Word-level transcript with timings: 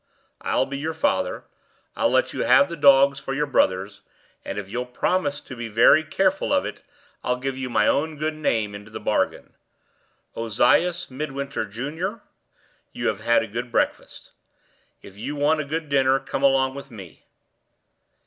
I'll 0.41 0.65
be 0.65 0.79
your 0.79 0.95
father. 0.95 1.43
I'll 1.95 2.09
let 2.09 2.33
you 2.33 2.41
have 2.43 2.69
the 2.69 2.75
dogs 2.75 3.19
for 3.19 3.35
your 3.35 3.45
brothers; 3.45 4.01
and, 4.43 4.57
if 4.57 4.67
you'll 4.67 4.87
promise 4.87 5.39
to 5.41 5.55
be 5.55 5.67
very 5.67 6.03
careful 6.03 6.51
of 6.51 6.65
it, 6.65 6.81
I'll 7.23 7.35
give 7.35 7.55
you 7.55 7.69
my 7.69 7.85
own 7.87 8.17
name 8.17 8.73
into 8.73 8.89
the 8.89 8.99
bargain. 8.99 9.53
Ozias 10.35 11.11
Midwinter, 11.11 11.65
Junior, 11.65 12.21
you 12.91 13.09
have 13.09 13.19
had 13.19 13.43
a 13.43 13.47
good 13.47 13.71
breakfast; 13.71 14.31
if 15.03 15.19
you 15.19 15.35
want 15.35 15.61
a 15.61 15.65
good 15.65 15.87
dinner, 15.87 16.19
come 16.19 16.41
along 16.41 16.73
with 16.73 16.89
me! 16.89 17.27